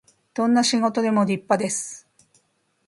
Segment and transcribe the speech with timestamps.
[0.33, 2.07] どんな仕事でも立派です